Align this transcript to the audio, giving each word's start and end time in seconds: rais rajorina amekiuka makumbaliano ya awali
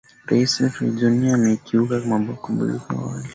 rais 0.27 0.57
rajorina 0.81 1.33
amekiuka 1.33 1.95
makumbaliano 1.99 2.77
ya 2.77 2.89
awali 2.99 3.29